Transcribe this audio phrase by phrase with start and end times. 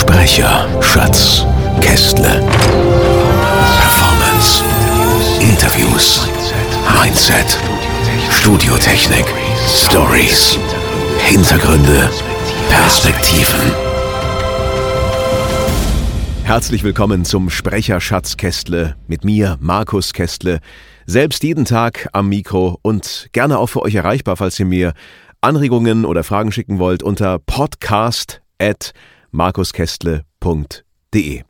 [0.00, 1.44] Sprecher, Schatz,
[1.80, 2.40] Kästle.
[3.80, 4.62] Performance,
[5.40, 6.28] Interviews,
[7.02, 7.58] Mindset,
[8.30, 9.26] Studiotechnik,
[9.66, 10.56] Stories,
[11.18, 12.08] Hintergründe,
[12.70, 13.72] Perspektiven.
[16.44, 20.60] Herzlich willkommen zum Sprecher Schatz Kästle mit mir, Markus Kästle.
[21.06, 24.92] Selbst jeden Tag am Mikro und gerne auch für euch erreichbar, falls ihr mir
[25.40, 28.42] Anregungen oder Fragen schicken wollt unter podcast
[29.30, 31.42] markuskästle.de.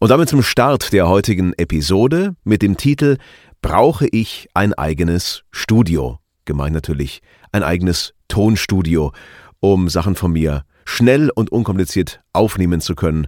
[0.00, 3.18] Und damit zum Start der heutigen Episode mit dem Titel
[3.62, 6.18] Brauche ich ein eigenes Studio?
[6.44, 9.12] Gemeint natürlich ein eigenes Tonstudio,
[9.60, 13.26] um Sachen von mir schnell und unkompliziert aufnehmen zu können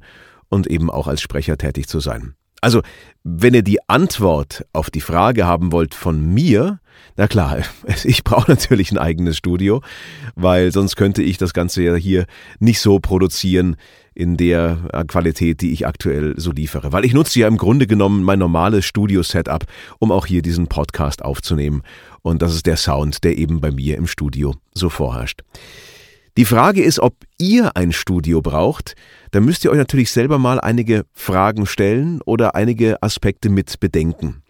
[0.48, 2.34] und eben auch als Sprecher tätig zu sein.
[2.60, 2.82] Also,
[3.24, 6.80] wenn ihr die Antwort auf die Frage haben wollt von mir,
[7.16, 7.58] na klar,
[8.04, 9.82] ich brauche natürlich ein eigenes Studio,
[10.34, 12.26] weil sonst könnte ich das Ganze ja hier
[12.58, 13.76] nicht so produzieren
[14.14, 16.92] in der äh, Qualität, die ich aktuell so liefere.
[16.92, 19.64] Weil ich nutze ja im Grunde genommen mein normales Studio-Setup,
[19.98, 21.82] um auch hier diesen Podcast aufzunehmen.
[22.22, 25.42] Und das ist der Sound, der eben bei mir im Studio so vorherrscht.
[26.38, 28.94] Die Frage ist, ob ihr ein Studio braucht.
[29.36, 34.42] Da müsst ihr euch natürlich selber mal einige Fragen stellen oder einige Aspekte mit bedenken.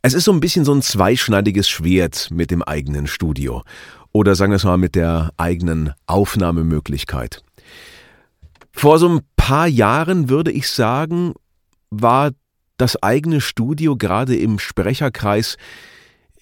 [0.00, 3.64] Es ist so ein bisschen so ein zweischneidiges Schwert mit dem eigenen Studio
[4.12, 7.42] oder sagen wir es mal mit der eigenen Aufnahmemöglichkeit.
[8.70, 11.34] Vor so ein paar Jahren würde ich sagen,
[11.90, 12.30] war
[12.76, 15.56] das eigene Studio gerade im Sprecherkreis,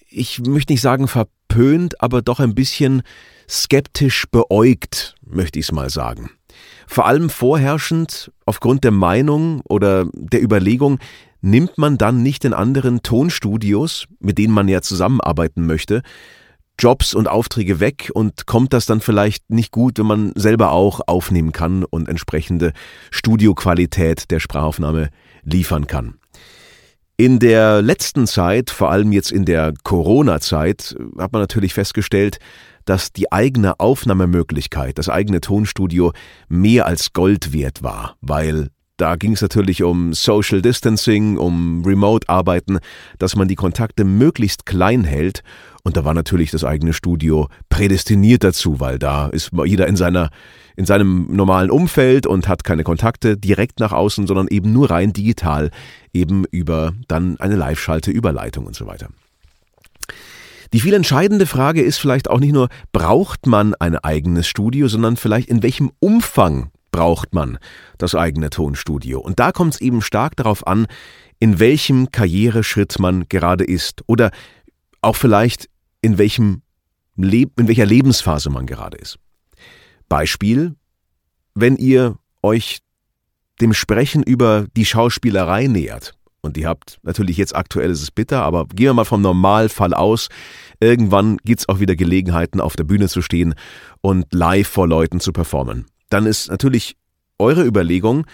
[0.07, 3.01] ich möchte nicht sagen verpönt, aber doch ein bisschen
[3.49, 6.29] skeptisch beäugt, möchte ich es mal sagen.
[6.87, 10.99] Vor allem vorherrschend aufgrund der Meinung oder der Überlegung,
[11.41, 16.01] nimmt man dann nicht in anderen Tonstudios, mit denen man ja zusammenarbeiten möchte,
[16.79, 21.01] Jobs und Aufträge weg und kommt das dann vielleicht nicht gut, wenn man selber auch
[21.05, 22.73] aufnehmen kann und entsprechende
[23.11, 25.09] Studioqualität der Sprachaufnahme
[25.43, 26.15] liefern kann.
[27.15, 32.39] In der letzten Zeit, vor allem jetzt in der Corona-Zeit, hat man natürlich festgestellt,
[32.85, 36.13] dass die eigene Aufnahmemöglichkeit, das eigene Tonstudio
[36.49, 42.79] mehr als Gold wert war, weil da ging es natürlich um Social Distancing, um Remote-Arbeiten,
[43.17, 45.41] dass man die Kontakte möglichst klein hält.
[45.83, 50.29] Und da war natürlich das eigene Studio prädestiniert dazu, weil da ist jeder in seiner
[50.75, 55.13] in seinem normalen Umfeld und hat keine Kontakte direkt nach außen, sondern eben nur rein
[55.13, 55.69] digital,
[56.13, 59.09] eben über dann eine Live-Schalte, Überleitung und so weiter.
[60.73, 65.17] Die viel entscheidende Frage ist vielleicht auch nicht nur, braucht man ein eigenes Studio, sondern
[65.17, 67.59] vielleicht in welchem Umfang braucht man
[67.99, 69.19] das eigene Tonstudio.
[69.19, 70.87] Und da kommt es eben stark darauf an,
[71.39, 74.31] in welchem Karriereschritt man gerade ist oder
[75.01, 75.69] auch vielleicht
[76.01, 76.63] in welchem
[77.15, 79.19] Le in welcher Lebensphase man gerade ist.
[80.09, 80.75] Beispiel,
[81.53, 82.79] wenn ihr euch
[83.61, 88.43] dem Sprechen über die Schauspielerei nähert, und ihr habt natürlich jetzt aktuell ist es bitter,
[88.43, 90.27] aber gehen wir mal vom Normalfall aus.
[90.79, 93.55] Irgendwann gibt's auch wieder Gelegenheiten, auf der Bühne zu stehen
[94.01, 95.85] und live vor Leuten zu performen.
[96.09, 96.97] Dann ist natürlich
[97.39, 98.25] eure Überlegung,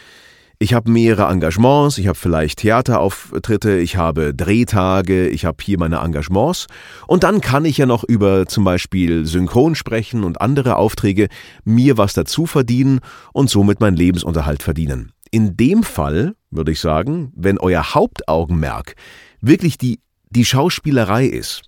[0.61, 5.99] ich habe mehrere Engagements, ich habe vielleicht Theaterauftritte, ich habe Drehtage, ich habe hier meine
[5.99, 6.67] Engagements
[7.07, 11.29] und dann kann ich ja noch über zum Beispiel Synchron sprechen und andere Aufträge
[11.63, 12.99] mir was dazu verdienen
[13.31, 15.13] und somit meinen Lebensunterhalt verdienen.
[15.31, 18.95] In dem Fall würde ich sagen, wenn euer Hauptaugenmerk
[19.41, 19.99] wirklich die,
[20.29, 21.63] die Schauspielerei ist,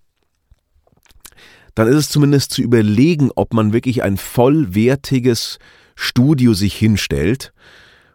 [1.76, 5.60] dann ist es zumindest zu überlegen, ob man wirklich ein vollwertiges
[5.96, 7.54] Studio sich hinstellt.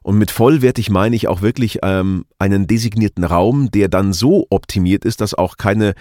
[0.02, 5.04] Und mit vollwertig meine ich auch wirklich ähm, einen designierten Raum, der dann so optimiert
[5.04, 5.94] ist, dass auch keine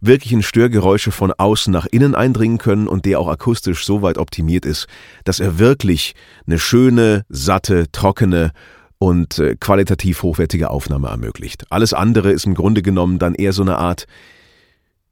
[0.00, 4.64] wirklichen Störgeräusche von außen nach innen eindringen können und der auch akustisch so weit optimiert
[4.64, 4.86] ist,
[5.24, 6.14] dass er wirklich
[6.46, 8.52] eine schöne, satte, trockene
[8.98, 11.70] und äh, qualitativ hochwertige Aufnahme ermöglicht.
[11.70, 14.06] Alles andere ist im Grunde genommen dann eher so eine Art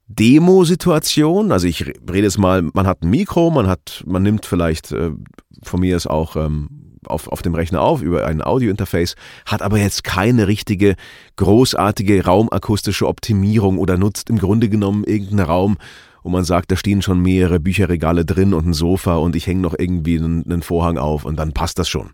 [0.07, 1.51] Demo-Situation.
[1.51, 5.11] Also ich rede jetzt mal, man hat ein Mikro, man hat, man nimmt vielleicht äh,
[5.63, 9.77] von mir es auch ähm, auf, auf dem Rechner auf über ein Audio-Interface, hat aber
[9.77, 10.95] jetzt keine richtige
[11.37, 15.77] großartige raumakustische Optimierung oder nutzt im Grunde genommen irgendeinen Raum,
[16.23, 19.61] wo man sagt, da stehen schon mehrere Bücherregale drin und ein Sofa und ich hänge
[19.61, 22.11] noch irgendwie einen, einen Vorhang auf und dann passt das schon.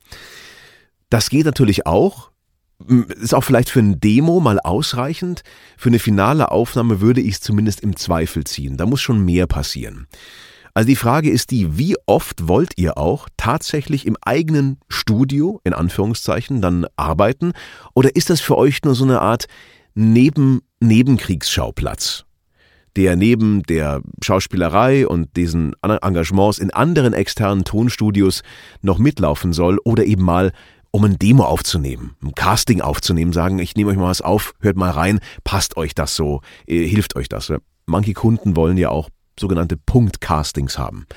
[1.14, 2.32] Das geht natürlich auch.
[2.88, 5.44] Ist auch vielleicht für ein Demo mal ausreichend.
[5.78, 8.78] Für eine finale Aufnahme würde ich es zumindest im Zweifel ziehen.
[8.78, 10.08] Da muss schon mehr passieren.
[10.74, 15.74] Also die Frage ist die, wie oft wollt ihr auch tatsächlich im eigenen Studio, in
[15.74, 17.54] Anführungszeichen, dann arbeiten?
[17.94, 19.46] Oder ist das für euch nur so eine Art
[19.94, 22.26] Neben Nebenkriegsschauplatz?
[22.96, 28.44] der neben der Schauspielerei und diesen Engagements in anderen externen Tonstudios
[28.84, 30.52] noch mitlaufen soll oder eben mal
[30.96, 34.78] um ein Demo aufzunehmen, ein Casting aufzunehmen, sagen, ich nehme euch mal was auf, hört
[34.78, 37.52] mal rein, passt euch das so, äh, hilft euch das.
[37.88, 41.08] Manche Kunden wollen ja auch sogenannte Punktcastings haben.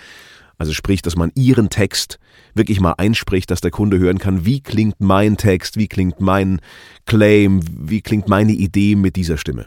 [0.56, 2.18] Also sprich, dass man ihren Text
[2.54, 6.62] wirklich mal einspricht, dass der Kunde hören kann, wie klingt mein Text, wie klingt mein
[7.04, 9.66] Claim, wie klingt meine Idee mit dieser Stimme.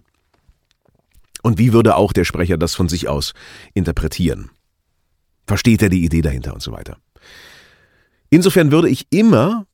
[1.44, 3.34] Und wie würde auch der Sprecher das von sich aus
[3.76, 4.50] interpretieren?
[5.46, 6.98] Versteht er die Idee dahinter und so weiter?
[8.32, 9.68] Insofern würde ich immer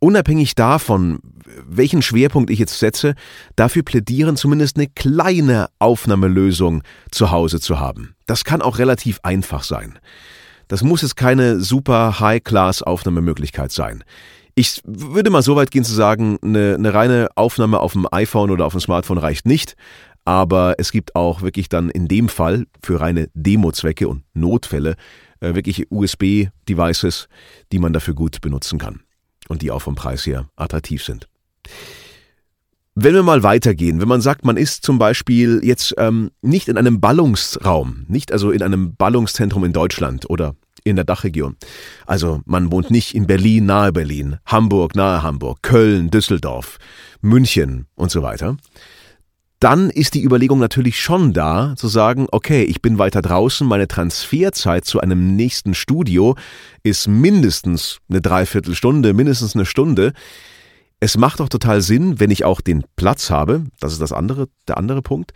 [0.00, 1.20] unabhängig davon,
[1.66, 3.14] welchen Schwerpunkt ich jetzt setze,
[3.56, 8.14] dafür plädieren, zumindest eine kleine Aufnahmelösung zu Hause zu haben.
[8.26, 9.98] Das kann auch relativ einfach sein.
[10.68, 14.04] Das muss jetzt keine super High-Class-Aufnahmemöglichkeit sein.
[14.54, 18.50] Ich würde mal so weit gehen zu sagen, eine, eine reine Aufnahme auf dem iPhone
[18.50, 19.76] oder auf dem Smartphone reicht nicht.
[20.24, 24.96] Aber es gibt auch wirklich dann in dem Fall für reine Demo-Zwecke und Notfälle
[25.40, 27.28] äh, wirklich USB-Devices,
[27.72, 29.00] die man dafür gut benutzen kann
[29.48, 31.28] und die auch vom Preis her attraktiv sind.
[32.94, 36.76] Wenn wir mal weitergehen, wenn man sagt, man ist zum Beispiel jetzt ähm, nicht in
[36.76, 41.56] einem Ballungsraum, nicht also in einem Ballungszentrum in Deutschland oder in der Dachregion.
[42.06, 46.78] Also man wohnt nicht in Berlin nahe Berlin, Hamburg nahe Hamburg, Köln, Düsseldorf,
[47.20, 48.56] München und so weiter
[49.60, 53.88] dann ist die Überlegung natürlich schon da, zu sagen, okay, ich bin weiter draußen, meine
[53.88, 56.36] Transferzeit zu einem nächsten Studio
[56.84, 60.12] ist mindestens eine Dreiviertelstunde, mindestens eine Stunde.
[61.00, 64.48] Es macht doch total Sinn, wenn ich auch den Platz habe, das ist das andere,
[64.68, 65.32] der andere Punkt,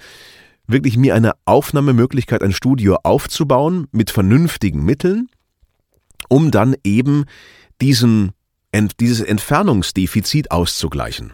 [0.68, 5.28] wirklich mir eine Aufnahmemöglichkeit, ein Studio aufzubauen mit vernünftigen Mitteln,
[6.28, 7.24] um dann eben
[7.80, 8.32] diesen,
[9.00, 11.32] dieses Entfernungsdefizit auszugleichen.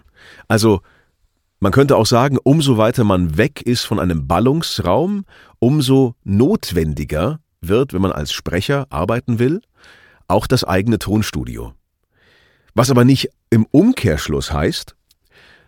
[0.48, 0.80] Also
[1.60, 5.24] man könnte auch sagen, umso weiter man weg ist von einem Ballungsraum,
[5.58, 9.60] umso notwendiger wird, wenn man als Sprecher arbeiten will,
[10.28, 11.74] auch das eigene Tonstudio.
[12.74, 14.94] Was aber nicht im Umkehrschluss heißt,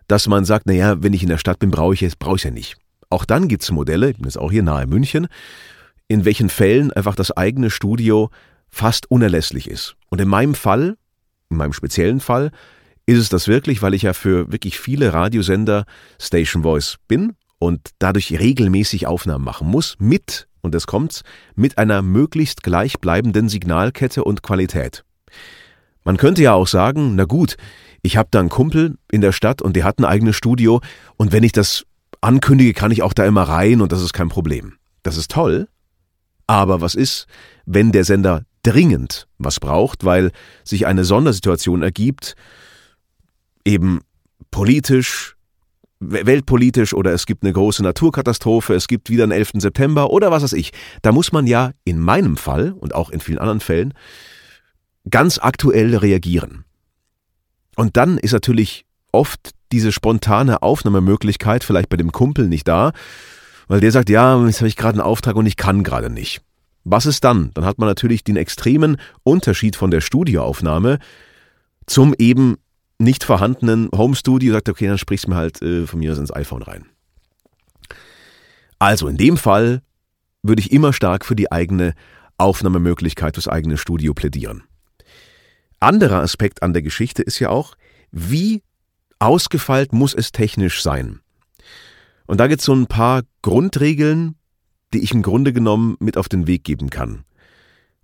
[0.07, 2.45] dass man sagt, naja, wenn ich in der Stadt bin, brauche ich es, brauche ich
[2.45, 2.77] ja nicht.
[3.09, 5.27] Auch dann gibt es Modelle, ich bin jetzt auch hier nahe München,
[6.07, 8.31] in welchen Fällen einfach das eigene Studio
[8.69, 9.97] fast unerlässlich ist.
[10.09, 10.97] Und in meinem Fall,
[11.49, 12.53] in meinem speziellen Fall,
[13.11, 15.85] ist es das wirklich, weil ich ja für wirklich viele Radiosender
[16.21, 21.23] Station Voice bin und dadurch regelmäßig Aufnahmen machen muss mit, und es kommt's,
[21.57, 25.05] mit einer möglichst gleichbleibenden Signalkette und Qualität.
[26.05, 27.57] Man könnte ja auch sagen, na gut,
[28.03, 30.81] ich habe da einen Kumpel in der Stadt und der hat ein eigenes Studio
[31.17, 31.85] und wenn ich das
[32.21, 34.75] ankündige, kann ich auch da immer rein und das ist kein Problem.
[35.03, 35.69] Das ist toll,
[36.47, 37.27] aber was ist,
[37.67, 40.31] wenn der Sender dringend was braucht, weil
[40.65, 42.37] sich eine Sondersituation ergibt,
[43.65, 44.01] eben
[44.51, 45.37] politisch,
[46.01, 49.53] weltpolitisch oder es gibt eine große Naturkatastrophe, es gibt wieder einen 11.
[49.55, 50.73] September oder was weiß ich.
[51.03, 53.95] Da muss man ja in meinem Fall und auch in vielen anderen Fällen
[55.09, 56.65] ganz aktuell reagieren.
[57.77, 62.93] Und dann ist natürlich oft diese spontane Aufnahmemöglichkeit vielleicht bei dem Kumpel nicht da,
[63.69, 66.43] weil der sagt, ja, jetzt habe ich gerade einen Auftrag und ich kann gerade nicht.
[66.85, 67.51] Was ist dann?
[67.55, 70.99] Dann hat man natürlich den extremen Unterschied von der Studioaufnahme
[71.87, 72.57] zum eben
[73.01, 76.19] nicht vorhandenen Home Studio sagt, okay, dann sprichst du mir halt äh, von mir aus
[76.19, 76.87] ins iPhone rein.
[78.79, 79.83] Also in dem Fall
[80.43, 81.95] würde ich immer stark für die eigene
[82.39, 84.63] Aufnahmemöglichkeit, das eigene Studio plädieren.
[85.81, 87.75] Anderer Aspekt an der Geschichte ist ja auch,
[88.11, 88.63] wie
[89.19, 91.21] ausgefeilt muss es technisch sein?
[92.27, 94.37] Und da gibt es so ein paar Grundregeln,
[94.95, 97.25] die ich im Grunde genommen mit auf den Weg geben kann.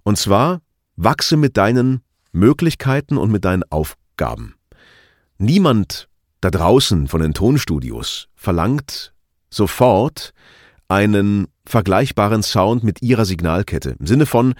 [0.02, 0.62] Und zwar,
[0.96, 4.55] wachse mit deinen Möglichkeiten und mit deinen Aufgaben.
[5.38, 6.08] Niemand
[6.40, 9.12] da draußen von den Tonstudios verlangt
[9.50, 10.32] sofort
[10.88, 13.96] einen vergleichbaren Sound mit ihrer Signalkette.
[13.98, 14.54] Im Sinne von,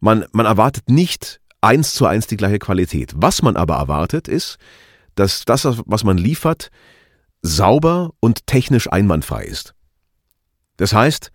[0.00, 3.12] man, man erwartet nicht eins zu eins die gleiche Qualität.
[3.16, 4.58] Was man aber erwartet, ist,
[5.14, 6.70] dass das, was man liefert,
[7.42, 9.74] sauber und technisch einwandfrei ist.
[10.76, 11.30] Das heißt,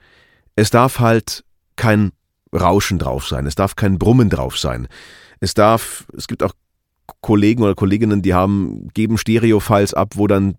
[0.55, 1.43] es darf halt
[1.75, 2.11] kein
[2.53, 4.87] Rauschen drauf sein, es darf kein Brummen drauf sein.
[5.39, 6.51] Es darf, es gibt auch
[7.21, 10.55] Kollegen oder Kolleginnen, die haben, geben Stereo-Files ab, wo dann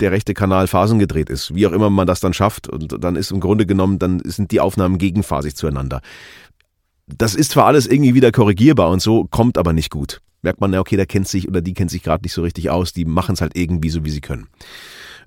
[0.00, 1.54] der rechte Kanal phasengedreht ist.
[1.54, 2.68] Wie auch immer man das dann schafft.
[2.68, 6.00] Und dann ist im Grunde genommen, dann sind die Aufnahmen gegenphasig zueinander.
[7.06, 10.20] Das ist zwar alles irgendwie wieder korrigierbar und so, kommt aber nicht gut.
[10.42, 12.70] merkt man, ja, okay, der kennt sich oder die kennt sich gerade nicht so richtig
[12.70, 14.46] aus, die machen es halt irgendwie so, wie sie können.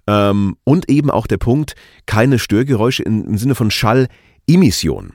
[0.08, 1.74] Ähm, und eben auch der Punkt,
[2.06, 5.14] keine Störgeräusche im, im Sinne von Schallemission.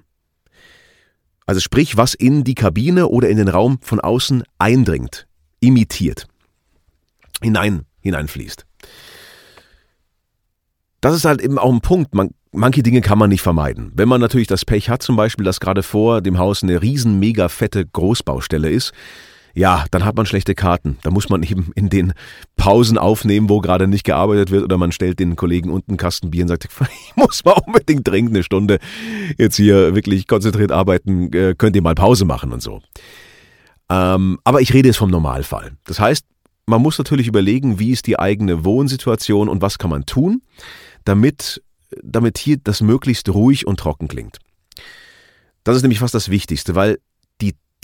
[1.47, 5.29] Also sprich, was in die Kabine oder in den Raum von außen eindringt,
[5.61, 6.27] imitiert,
[7.43, 8.67] hinein, hineinfließt.
[11.01, 12.15] Das ist halt eben auch ein Punkt.
[12.15, 13.93] Man, manche Dinge kann man nicht vermeiden.
[13.95, 17.19] Wenn man natürlich das Pech hat, zum Beispiel, dass gerade vor dem Haus eine riesen,
[17.19, 18.93] mega fette Großbaustelle ist,
[19.57, 20.99] ja, dann hat man schlechte Karten.
[21.03, 22.13] Da muss man eben in den
[22.57, 26.31] Pausen aufnehmen, wo gerade nicht gearbeitet wird, oder man stellt den Kollegen unten einen Kasten
[26.31, 28.79] Bier und sagt, ich muss mal unbedingt dringend eine Stunde
[29.39, 32.83] jetzt hier wirklich konzentriert arbeiten, äh, könnt ihr mal Pause machen und so.
[33.89, 35.73] Ähm, aber ich rede jetzt vom Normalfall.
[35.85, 36.25] Das heißt,
[36.67, 40.43] man muss natürlich überlegen, wie ist die eigene Wohnsituation und was kann man tun,
[41.05, 41.63] damit,
[42.03, 44.39] damit hier das möglichst ruhig und trocken klingt.
[45.63, 46.99] Das ist nämlich fast das Wichtigste, weil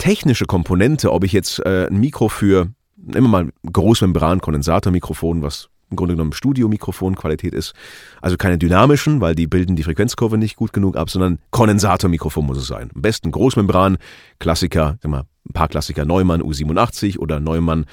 [0.03, 2.69] technische Komponente, ob ich jetzt äh, ein Mikro für,
[3.13, 7.73] immer mal Großmembran-Kondensatormikrofon, was im Grunde genommen Studiomikrofon-Qualität ist,
[8.21, 12.57] also keine dynamischen, weil die bilden die Frequenzkurve nicht gut genug ab, sondern Kondensatormikrofon muss
[12.57, 12.89] es sein.
[12.93, 13.97] Am besten Großmembran,
[14.39, 17.85] Klassiker, sag mal, ein paar Klassiker Neumann U87 oder Neumann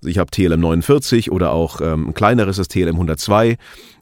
[0.00, 3.56] also ich habe TLM 49 oder auch ähm, ein kleineres das TLM 102.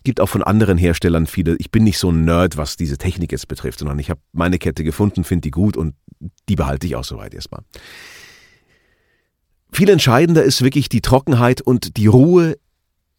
[0.04, 1.56] Gibt auch von anderen Herstellern viele.
[1.56, 4.58] Ich bin nicht so ein Nerd, was diese Technik jetzt betrifft, sondern ich habe meine
[4.58, 5.94] Kette gefunden, finde die gut und
[6.48, 7.62] die behalte ich auch soweit erstmal.
[9.72, 12.56] Viel entscheidender ist wirklich die Trockenheit und die Ruhe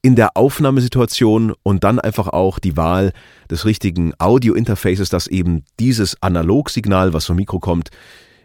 [0.07, 3.11] in der Aufnahmesituation und dann einfach auch die Wahl
[3.51, 7.89] des richtigen Audio-Interfaces, dass eben dieses Analogsignal, was vom Mikro kommt,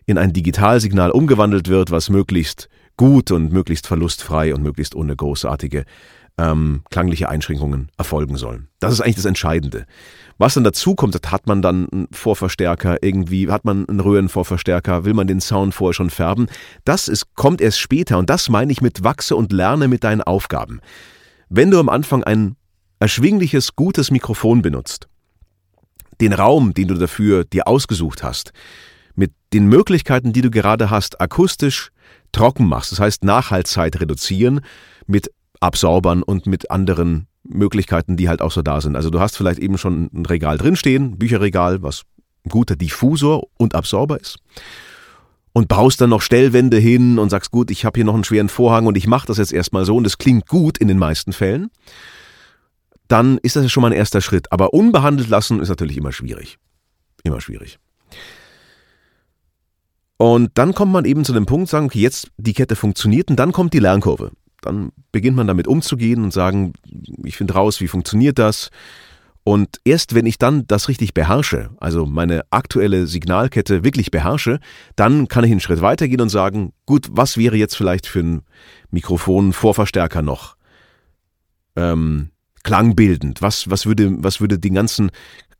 [0.04, 5.84] in ein Digitalsignal umgewandelt wird, was möglichst gut und möglichst verlustfrei und möglichst ohne großartige
[6.36, 8.66] ähm, klangliche Einschränkungen erfolgen sollen.
[8.80, 9.86] Das ist eigentlich das Entscheidende.
[10.38, 15.14] Was dann dazu kommt, hat man dann einen Vorverstärker, irgendwie hat man einen Röhrenvorverstärker, will
[15.14, 16.48] man den Sound vorher schon färben.
[16.84, 20.22] Das ist, kommt erst später und das meine ich mit wachse und lerne mit deinen
[20.22, 20.80] Aufgaben.
[21.54, 22.56] Wenn du am Anfang ein
[22.98, 25.06] erschwingliches, gutes Mikrofon benutzt,
[26.18, 28.54] den Raum, den du dafür dir ausgesucht hast,
[29.16, 31.90] mit den Möglichkeiten, die du gerade hast, akustisch
[32.32, 34.62] trocken machst, das heißt Nachhaltzeit reduzieren
[35.06, 35.30] mit
[35.60, 38.96] Absorbern und mit anderen Möglichkeiten, die halt auch so da sind.
[38.96, 42.04] Also du hast vielleicht eben schon ein Regal drinstehen, Bücherregal, was
[42.46, 44.38] ein guter Diffusor und Absorber ist.
[45.54, 48.48] Und baust dann noch Stellwände hin und sagst, gut, ich habe hier noch einen schweren
[48.48, 51.32] Vorhang und ich mache das jetzt erstmal so und das klingt gut in den meisten
[51.32, 51.70] Fällen.
[53.06, 54.50] Dann ist das schon mal ein erster Schritt.
[54.50, 56.56] Aber unbehandelt lassen ist natürlich immer schwierig.
[57.22, 57.78] Immer schwierig.
[60.16, 63.36] Und dann kommt man eben zu dem Punkt, sagen, okay, jetzt die Kette funktioniert und
[63.36, 64.30] dann kommt die Lernkurve.
[64.60, 66.74] Dann beginnt man damit umzugehen und sagen,
[67.24, 68.70] ich finde raus, wie funktioniert das.
[69.44, 74.60] Und erst wenn ich dann das richtig beherrsche, also meine aktuelle Signalkette wirklich beherrsche,
[74.94, 78.42] dann kann ich einen Schritt weitergehen und sagen, gut, was wäre jetzt vielleicht für ein
[78.90, 80.56] Mikrofon Vorverstärker noch
[81.74, 82.30] ähm,
[82.62, 83.42] klangbildend?
[83.42, 85.10] Was, was, würde, was würde den ganzen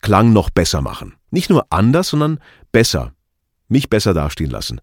[0.01, 1.15] Klang noch besser machen?
[1.31, 2.39] Nicht nur anders, sondern
[2.71, 3.13] besser
[3.69, 4.81] mich besser dastehen lassen?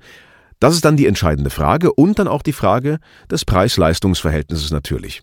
[0.59, 2.99] Das ist dann die entscheidende Frage und dann auch die Frage
[3.31, 5.21] des Preis-Leistungs-Verhältnisses natürlich.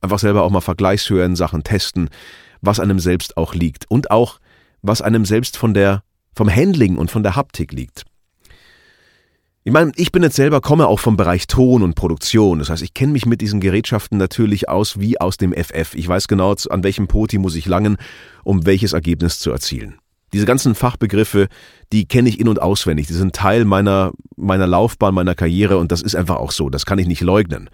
[0.00, 2.10] Einfach selber auch mal Vergleichshören, Sachen testen,
[2.60, 4.38] was einem selbst auch liegt und auch
[4.82, 6.02] was einem selbst von der
[6.34, 8.04] vom Handling und von der Haptik liegt.
[9.64, 12.58] Ich meine, ich bin jetzt selber, komme auch vom Bereich Ton und Produktion.
[12.58, 15.94] Das heißt, ich kenne mich mit diesen Gerätschaften natürlich aus wie aus dem FF.
[15.94, 17.98] Ich weiß genau, an welchem Poti muss ich langen,
[18.44, 19.96] um welches Ergebnis zu erzielen.
[20.32, 21.48] Diese ganzen Fachbegriffe,
[21.92, 23.08] die kenne ich in- und auswendig.
[23.08, 26.70] Die sind Teil meiner, meiner Laufbahn, meiner Karriere und das ist einfach auch so.
[26.70, 27.68] Das kann ich nicht leugnen.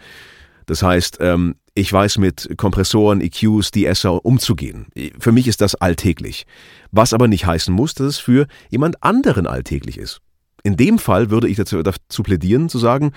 [0.67, 4.87] Das heißt, ähm, ich weiß mit Kompressoren, EQs, DSer umzugehen.
[5.19, 6.47] Für mich ist das alltäglich.
[6.93, 10.21] Was aber nicht heißen muss, dass es für jemand anderen alltäglich ist.
[10.63, 13.13] In dem Fall würde ich dazu, dazu plädieren, zu sagen,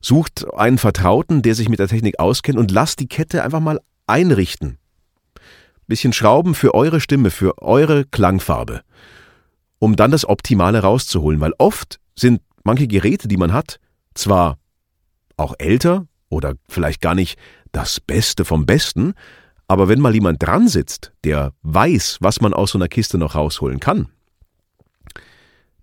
[0.00, 3.80] sucht einen Vertrauten, der sich mit der Technik auskennt und lasst die Kette einfach mal
[4.06, 4.78] einrichten
[5.86, 8.82] bisschen Schrauben für eure Stimme, für eure Klangfarbe,
[9.78, 13.78] um dann das Optimale rauszuholen, weil oft sind manche Geräte, die man hat,
[14.14, 14.58] zwar
[15.36, 17.38] auch älter oder vielleicht gar nicht
[17.76, 19.12] das Beste vom Besten,
[19.68, 23.34] aber wenn mal jemand dran sitzt, der weiß, was man aus so einer Kiste noch
[23.34, 24.08] rausholen kann,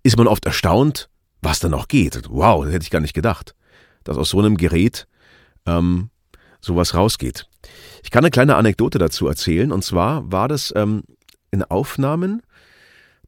[0.02, 1.08] ist man oft erstaunt,
[1.40, 2.22] was da noch geht.
[2.28, 3.54] Wow, das hätte ich gar nicht gedacht,
[4.02, 5.06] dass aus so einem Gerät
[5.66, 6.10] ähm,
[6.60, 7.46] sowas rausgeht.
[8.02, 9.70] Ich kann eine kleine Anekdote dazu erzählen.
[9.70, 11.04] Und zwar war das ähm,
[11.52, 12.42] in Aufnahmen,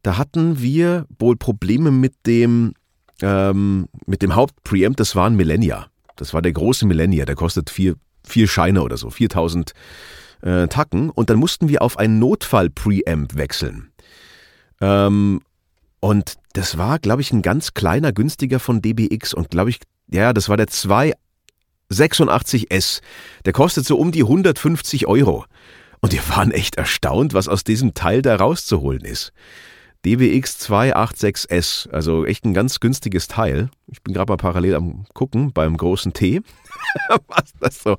[0.03, 2.73] da hatten wir wohl Probleme mit dem,
[3.21, 5.87] ähm, mit dem Hauptpreamp, das war ein Millennia.
[6.17, 7.95] Das war der große Millennia, der kostet vier,
[8.27, 9.73] vier Scheine oder so, 4000
[10.41, 11.09] äh, Tacken.
[11.09, 13.91] Und dann mussten wir auf einen Notfall-Preamp wechseln.
[14.81, 15.41] Ähm,
[15.99, 19.79] und das war, glaube ich, ein ganz kleiner, günstiger von DBX und, glaube ich,
[20.09, 23.01] ja, das war der 286S.
[23.45, 25.45] Der kostet so um die 150 Euro.
[25.99, 29.33] Und wir waren echt erstaunt, was aus diesem Teil da rauszuholen ist.
[30.07, 33.69] DBX 286S, also echt ein ganz günstiges Teil.
[33.87, 36.41] Ich bin gerade mal parallel am gucken beim großen T.
[37.27, 37.97] was das so?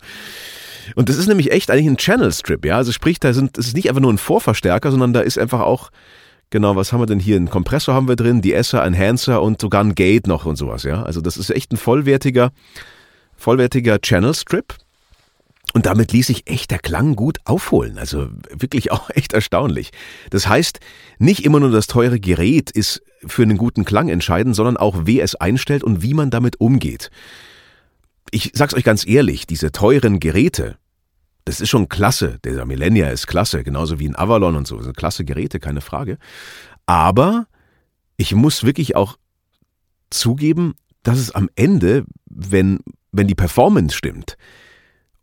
[0.94, 2.78] Und das ist nämlich echt eigentlich ein Channel Strip, ja.
[2.78, 5.60] Also sprich, da sind, es ist nicht einfach nur ein Vorverstärker, sondern da ist einfach
[5.60, 5.90] auch,
[6.48, 7.36] genau, was haben wir denn hier?
[7.36, 10.84] Ein Kompressor haben wir drin, die Esser, Enhancer und sogar ein Gate noch und sowas,
[10.84, 11.02] ja.
[11.02, 12.52] Also das ist echt ein vollwertiger,
[13.36, 14.74] vollwertiger Channel Strip.
[15.74, 17.98] Und damit ließ sich echt der Klang gut aufholen.
[17.98, 19.90] Also wirklich auch echt erstaunlich.
[20.30, 20.80] Das heißt,
[21.18, 25.24] nicht immer nur das teure Gerät ist für einen guten Klang entscheidend, sondern auch, wer
[25.24, 27.10] es einstellt und wie man damit umgeht
[28.30, 30.78] ich sag's euch ganz ehrlich, diese teuren Geräte,
[31.44, 32.38] das ist schon klasse.
[32.44, 34.76] Der Millennia ist klasse, genauso wie ein Avalon und so.
[34.76, 36.18] Das sind klasse Geräte, keine Frage.
[36.86, 37.46] Aber
[38.16, 39.16] ich muss wirklich auch
[40.10, 42.80] zugeben, dass es am Ende, wenn,
[43.12, 44.36] wenn die Performance stimmt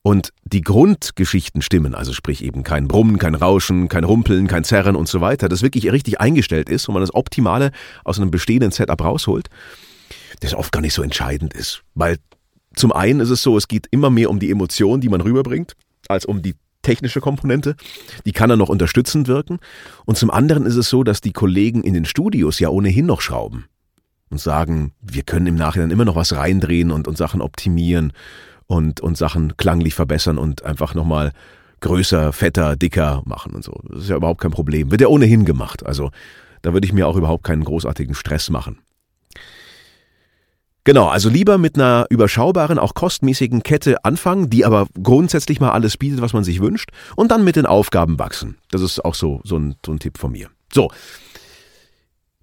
[0.05, 4.95] und die Grundgeschichten stimmen, also sprich eben kein Brummen, kein Rauschen, kein Rumpeln, kein Zerren
[4.95, 7.71] und so weiter, das wirklich richtig eingestellt ist und man das Optimale
[8.03, 9.47] aus einem bestehenden Setup rausholt,
[10.41, 12.17] das oft gar nicht so entscheidend ist, weil
[12.75, 15.73] zum einen ist es so, es geht immer mehr um die Emotion, die man rüberbringt,
[16.07, 17.75] als um die technische Komponente.
[18.27, 19.57] Die kann dann noch unterstützend wirken.
[20.05, 23.21] Und zum anderen ist es so, dass die Kollegen in den Studios ja ohnehin noch
[23.21, 23.65] schrauben
[24.29, 28.13] und sagen, wir können im Nachhinein immer noch was reindrehen und, und Sachen optimieren
[28.67, 31.31] und, und Sachen klanglich verbessern und einfach nochmal
[31.81, 33.79] größer, fetter, dicker machen und so.
[33.89, 34.91] Das ist ja überhaupt kein Problem.
[34.91, 35.85] Wird ja ohnehin gemacht.
[35.85, 36.11] Also
[36.61, 38.79] da würde ich mir auch überhaupt keinen großartigen Stress machen.
[40.83, 45.97] Genau, also lieber mit einer überschaubaren, auch kostmäßigen Kette anfangen, die aber grundsätzlich mal alles
[45.97, 48.57] bietet, was man sich wünscht, und dann mit den Aufgaben wachsen.
[48.69, 50.49] Das ist auch so, so, ein, so ein Tipp von mir.
[50.71, 50.91] So.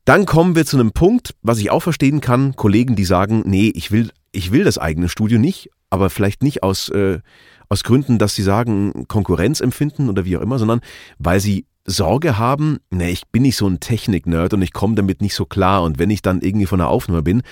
[0.05, 3.73] Dann kommen wir zu einem Punkt, was ich auch verstehen kann, Kollegen, die sagen, nee,
[3.77, 7.21] ich will, ich will das eigene Studio nicht, aber vielleicht nicht aus, äh,
[7.69, 10.81] aus Gründen, dass sie sagen, Konkurrenz empfinden oder wie auch immer, sondern
[11.19, 15.21] weil sie Sorge haben, ne, ich bin nicht so ein Technik-Nerd und ich komme damit
[15.21, 17.43] nicht so klar und wenn ich dann irgendwie von der Aufnahme bin,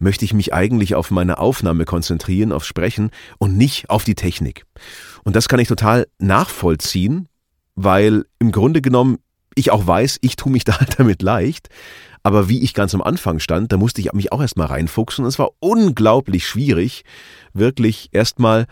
[0.00, 4.64] möchte ich mich eigentlich auf meine Aufnahme konzentrieren, aufs Sprechen und nicht auf die Technik.
[5.22, 7.28] Und das kann ich total nachvollziehen,
[7.76, 9.18] weil im Grunde genommen
[9.54, 11.68] ich auch weiß, ich tue mich da halt damit leicht.
[12.24, 15.24] Aber wie ich ganz am Anfang stand, da musste ich mich auch erstmal reinfuchsen.
[15.24, 17.04] Und es war unglaublich schwierig,
[17.52, 18.66] wirklich erstmal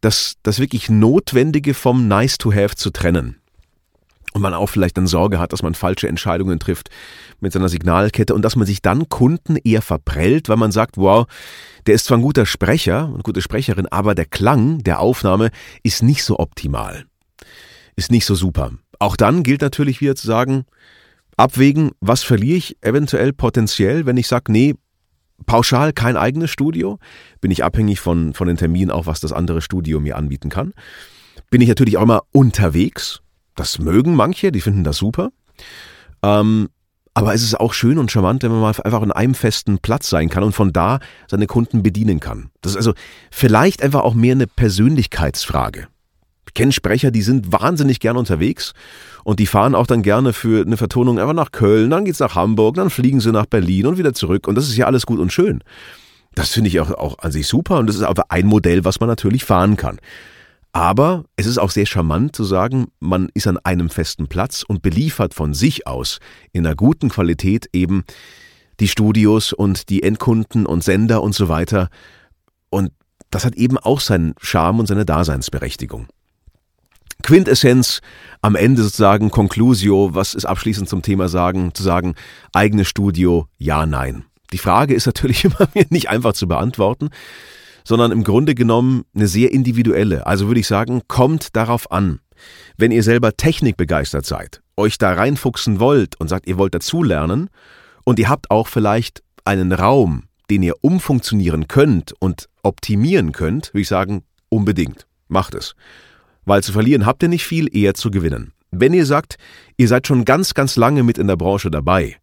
[0.00, 3.42] das, das wirklich Notwendige vom Nice to Have zu trennen
[4.32, 6.90] und man auch vielleicht dann Sorge hat, dass man falsche Entscheidungen trifft
[7.40, 11.26] mit seiner Signalkette und dass man sich dann Kunden eher verprellt, weil man sagt, wow,
[11.86, 15.50] der ist zwar ein guter Sprecher, eine gute Sprecherin, aber der Klang der Aufnahme
[15.82, 17.04] ist nicht so optimal,
[17.96, 18.72] ist nicht so super.
[18.98, 20.64] Auch dann gilt natürlich wieder zu sagen,
[21.36, 24.74] abwägen, was verliere ich eventuell potenziell, wenn ich sage, nee,
[25.46, 26.98] pauschal kein eigenes Studio,
[27.40, 30.72] bin ich abhängig von, von den Terminen auch, was das andere Studio mir anbieten kann.
[31.50, 33.20] Bin ich natürlich auch immer unterwegs,
[33.54, 35.30] das mögen manche, die finden das super.
[36.22, 36.68] Ähm,
[37.14, 40.08] aber es ist auch schön und charmant, wenn man mal einfach an einem festen Platz
[40.08, 42.50] sein kann und von da seine Kunden bedienen kann.
[42.62, 42.94] Das ist also
[43.30, 45.88] vielleicht einfach auch mehr eine Persönlichkeitsfrage.
[46.46, 48.72] Ich kenne Sprecher, die sind wahnsinnig gern unterwegs
[49.24, 52.34] und die fahren auch dann gerne für eine Vertonung einfach nach Köln, dann geht's nach
[52.34, 55.20] Hamburg, dann fliegen sie nach Berlin und wieder zurück und das ist ja alles gut
[55.20, 55.62] und schön.
[56.34, 59.00] Das finde ich auch, auch an sich super und das ist aber ein Modell, was
[59.00, 59.98] man natürlich fahren kann.
[60.72, 64.80] Aber es ist auch sehr charmant zu sagen, man ist an einem festen Platz und
[64.80, 66.18] beliefert von sich aus
[66.52, 68.04] in einer guten Qualität eben
[68.80, 71.90] die Studios und die Endkunden und Sender und so weiter.
[72.70, 72.90] Und
[73.30, 76.08] das hat eben auch seinen Charme und seine Daseinsberechtigung.
[77.22, 78.00] Quintessenz,
[78.40, 82.14] am Ende sozusagen Conclusio, was ist abschließend zum Thema sagen, zu sagen,
[82.52, 84.24] eigenes Studio, ja, nein.
[84.52, 87.10] Die Frage ist natürlich immer nicht einfach zu beantworten
[87.84, 90.26] sondern im Grunde genommen eine sehr individuelle.
[90.26, 92.20] Also würde ich sagen, kommt darauf an.
[92.76, 97.50] Wenn ihr selber technikbegeistert seid, euch da reinfuchsen wollt und sagt, ihr wollt dazulernen
[98.04, 103.82] und ihr habt auch vielleicht einen Raum, den ihr umfunktionieren könnt und optimieren könnt, würde
[103.82, 105.06] ich sagen, unbedingt.
[105.28, 105.74] Macht es.
[106.44, 108.52] Weil zu verlieren habt ihr nicht viel, eher zu gewinnen.
[108.70, 109.36] Wenn ihr sagt,
[109.76, 112.16] ihr seid schon ganz, ganz lange mit in der Branche dabei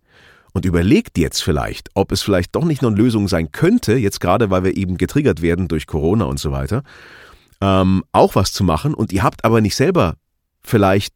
[0.53, 4.19] und überlegt jetzt vielleicht, ob es vielleicht doch nicht nur eine Lösung sein könnte, jetzt
[4.19, 6.83] gerade weil wir eben getriggert werden durch Corona und so weiter,
[7.61, 10.15] ähm, auch was zu machen und ihr habt aber nicht selber
[10.61, 11.13] vielleicht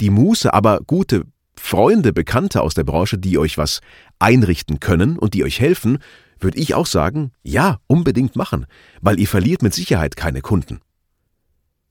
[0.00, 1.22] die Muße, aber gute
[1.56, 3.80] Freunde, Bekannte aus der Branche, die euch was
[4.18, 5.98] einrichten können und die euch helfen,
[6.40, 8.66] würde ich auch sagen, ja, unbedingt machen,
[9.00, 10.80] weil ihr verliert mit Sicherheit keine Kunden.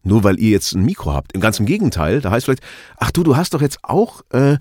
[0.04, 1.34] Nur weil ihr jetzt ein Mikro habt.
[1.34, 2.64] Im ganzen Gegenteil, da heißt vielleicht,
[2.98, 4.58] ach du, du hast doch jetzt auch äh,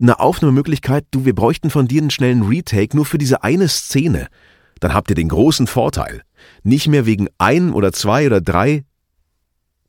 [0.00, 4.28] eine Aufnahmemöglichkeit, du, wir bräuchten von dir einen schnellen Retake nur für diese eine Szene.
[4.80, 6.22] dann habt ihr den großen Vorteil,
[6.62, 8.84] nicht mehr wegen ein oder zwei oder drei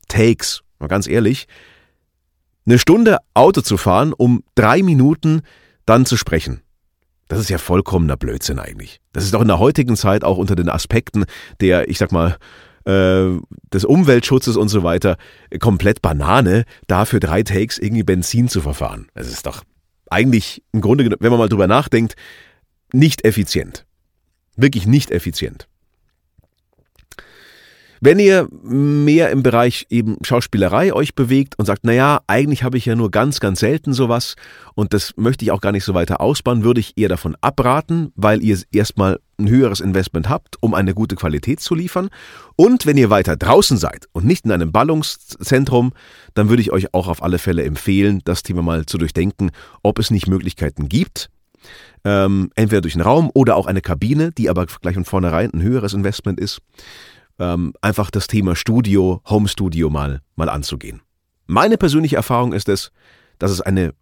[0.08, 1.46] Takes, mal ganz ehrlich,
[2.64, 5.42] eine Stunde Auto zu fahren, um drei Minuten
[5.84, 6.62] dann zu sprechen.
[7.28, 9.00] Das ist ja vollkommener Blödsinn eigentlich.
[9.12, 11.26] Das ist auch in der heutigen Zeit auch unter den Aspekten
[11.60, 12.38] der, ich sag mal,
[12.86, 15.16] des Umweltschutzes und so weiter
[15.60, 19.08] komplett Banane, dafür drei Takes irgendwie Benzin zu verfahren.
[19.14, 19.62] Das ist doch
[20.10, 22.14] eigentlich im Grunde, wenn man mal drüber nachdenkt,
[22.92, 23.84] nicht effizient.
[24.56, 25.68] Wirklich nicht effizient.
[28.00, 32.86] Wenn ihr mehr im Bereich eben Schauspielerei euch bewegt und sagt, naja, eigentlich habe ich
[32.86, 34.36] ja nur ganz, ganz selten sowas
[34.74, 38.12] und das möchte ich auch gar nicht so weiter ausbauen, würde ich eher davon abraten,
[38.14, 42.08] weil ihr erstmal ein höheres Investment habt, um eine gute Qualität zu liefern.
[42.56, 45.92] Und wenn ihr weiter draußen seid und nicht in einem Ballungszentrum,
[46.34, 49.50] dann würde ich euch auch auf alle Fälle empfehlen, das Thema mal zu durchdenken,
[49.82, 51.30] ob es nicht Möglichkeiten gibt,
[52.04, 55.62] ähm, entweder durch einen Raum oder auch eine Kabine, die aber gleich von vornherein ein
[55.62, 56.60] höheres Investment ist,
[57.38, 61.00] ähm, einfach das Thema Studio, Home Studio mal, mal anzugehen.
[61.46, 62.90] Meine persönliche Erfahrung ist es,
[63.38, 63.94] dass es eine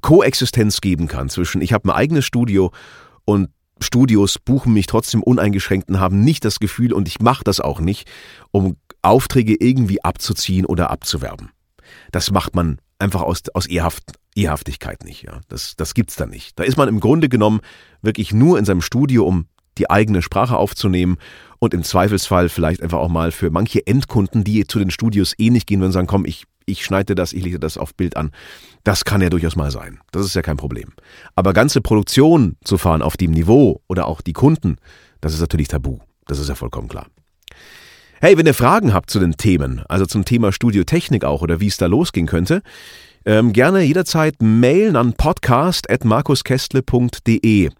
[0.00, 2.72] Koexistenz geben kann zwischen ich habe ein eigenes Studio
[3.24, 3.48] und
[3.80, 7.80] Studios buchen mich trotzdem uneingeschränkt und haben nicht das Gefühl, und ich mache das auch
[7.80, 8.08] nicht,
[8.50, 11.50] um Aufträge irgendwie abzuziehen oder abzuwerben.
[12.12, 15.22] Das macht man einfach aus, aus Ehrhaft, Ehrhaftigkeit nicht.
[15.22, 15.40] Ja.
[15.48, 16.58] Das, das gibt's da nicht.
[16.58, 17.60] Da ist man im Grunde genommen
[18.02, 19.46] wirklich nur in seinem Studio, um
[19.78, 21.18] die eigene Sprache aufzunehmen
[21.60, 25.50] und im Zweifelsfall vielleicht einfach auch mal für manche Endkunden, die zu den Studios eh
[25.50, 28.30] nicht gehen, sie sagen, komm, ich, ich schneide das, ich lege das auf Bild an.
[28.84, 30.00] Das kann ja durchaus mal sein.
[30.12, 30.92] Das ist ja kein Problem.
[31.34, 34.76] Aber ganze Produktion zu fahren auf dem Niveau oder auch die Kunden,
[35.20, 35.98] das ist natürlich tabu.
[36.26, 37.06] Das ist ja vollkommen klar.
[38.20, 41.68] Hey, wenn ihr Fragen habt zu den Themen, also zum Thema Studiotechnik auch oder wie
[41.68, 42.62] es da losgehen könnte,
[43.24, 47.70] ähm, gerne jederzeit mailen an podcast.markuskästle.de.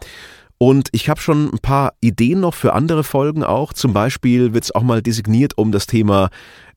[0.59, 3.73] Und ich habe schon ein paar Ideen noch für andere Folgen auch.
[3.73, 6.31] Zum Beispiel wird es auch mal designiert um das Thema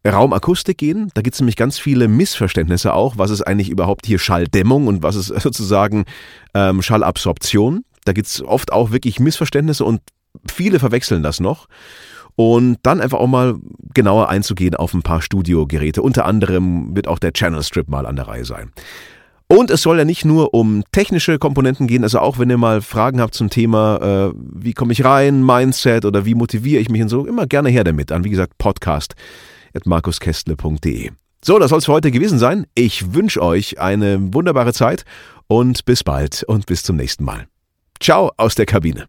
[0.06, 1.10] Raumakustik gehen.
[1.14, 3.18] Da gibt es nämlich ganz viele Missverständnisse auch.
[3.18, 6.06] Was ist eigentlich überhaupt hier Schalldämmung und was ist sozusagen
[6.54, 7.84] ähm, Schallabsorption?
[8.06, 10.02] Da gibt es oft auch wirklich Missverständnisse und
[10.50, 11.68] viele verwechseln das noch.
[12.36, 13.56] Und dann einfach auch mal
[13.94, 16.02] genauer einzugehen auf ein paar Studiogeräte.
[16.02, 18.72] Unter anderem wird auch der Channel Strip mal an der Reihe sein.
[19.48, 22.82] Und es soll ja nicht nur um technische Komponenten gehen, also auch wenn ihr mal
[22.82, 27.02] Fragen habt zum Thema, äh, wie komme ich rein, Mindset oder wie motiviere ich mich
[27.02, 29.14] und so, immer gerne her damit an, wie gesagt, podcast
[29.74, 31.12] at markuskästle.de.
[31.44, 32.68] So, das soll es für heute gewesen sein.
[32.76, 35.06] Ich wünsche euch eine wunderbare Zeit
[35.48, 37.48] und bis bald und bis zum nächsten Mal.
[38.00, 39.08] Ciao aus der Kabine.